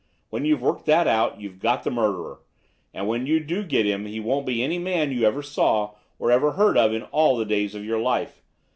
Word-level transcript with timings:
When 0.31 0.45
you've 0.45 0.63
worked 0.63 0.87
that 0.87 1.05
out, 1.05 1.39
you've 1.39 1.59
got 1.59 1.83
the 1.83 1.91
murderer. 1.91 2.39
And 2.91 3.07
when 3.07 3.27
you 3.27 3.39
do 3.39 3.63
get 3.63 3.85
him 3.85 4.07
he 4.07 4.19
won't 4.19 4.47
be 4.47 4.63
any 4.63 4.79
man 4.79 5.11
you 5.11 5.25
ever 5.25 5.43
saw 5.43 5.91
or 6.17 6.31
ever 6.31 6.53
heard 6.53 6.75
of 6.75 6.91
in 6.91 7.03
all 7.03 7.37
the 7.37 7.45
days 7.45 7.75
of 7.75 7.85
your 7.85 7.99
life! 7.99 8.41